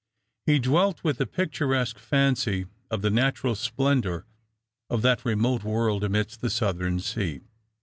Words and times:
He 0.47 0.57
dwelt 0.57 1.03
with 1.03 1.21
a 1.21 1.27
picturesque 1.27 1.99
fancy 1.99 2.65
on 2.89 3.01
the 3.01 3.11
natural 3.11 3.53
splendour 3.53 4.25
of 4.89 5.03
that 5.03 5.23
remote 5.23 5.63
world 5.63 6.03
amidst 6.03 6.41
the 6.41 6.49
southern 6.49 6.99
sea. 6.99 7.41